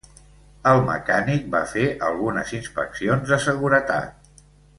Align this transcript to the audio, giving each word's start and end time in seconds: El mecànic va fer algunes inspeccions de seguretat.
El 0.69 0.79
mecànic 0.87 1.45
va 1.55 1.61
fer 1.73 1.83
algunes 2.07 2.55
inspeccions 2.61 3.31
de 3.35 3.41
seguretat. 3.45 4.35